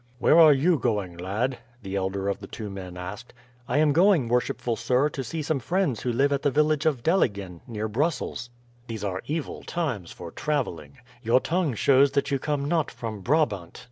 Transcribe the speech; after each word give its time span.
"Where 0.17 0.39
are 0.39 0.51
you 0.51 0.79
going 0.79 1.15
lad?" 1.15 1.59
the 1.83 1.95
elder 1.95 2.27
of 2.27 2.39
the 2.39 2.47
two 2.47 2.71
men 2.71 2.97
asked. 2.97 3.35
"I 3.67 3.77
am 3.77 3.91
going, 3.93 4.27
worshipful 4.29 4.75
sir, 4.75 5.09
to 5.09 5.23
see 5.23 5.43
some 5.43 5.59
friends 5.59 6.01
who 6.01 6.11
live 6.11 6.33
at 6.33 6.41
the 6.41 6.49
village 6.49 6.87
of 6.87 7.03
Deligen, 7.03 7.61
near 7.67 7.87
Brussels." 7.87 8.49
"These 8.87 9.03
are 9.03 9.21
evil 9.27 9.61
times 9.61 10.11
for 10.11 10.31
travelling. 10.31 10.97
Your 11.21 11.39
tongue 11.39 11.75
shows 11.75 12.13
that 12.13 12.31
you 12.31 12.39
come 12.39 12.65
not 12.65 12.89
from 12.89 13.21
Brabant." 13.21 13.79